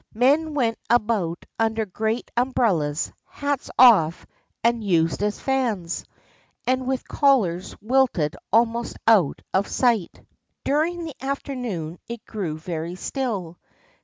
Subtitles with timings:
[0.15, 4.25] Men went about under great umbrellas, hats off
[4.63, 6.05] and used as fans,
[6.65, 10.19] and with collars wilted almost out of sight.
[10.63, 13.59] During the afternoon it grew very still.